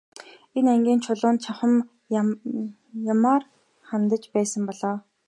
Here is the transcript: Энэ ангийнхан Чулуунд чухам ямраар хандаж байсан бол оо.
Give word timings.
Энэ 0.57 0.69
ангийнхан 0.75 1.03
Чулуунд 1.17 1.39
чухам 1.43 1.73
ямраар 3.13 3.43
хандаж 3.89 4.23
байсан 4.35 4.63
бол 4.67 4.81
оо. 4.91 4.97